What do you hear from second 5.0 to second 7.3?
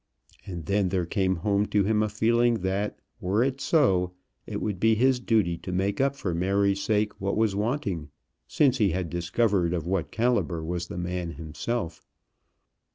duty to make up for Mary's sake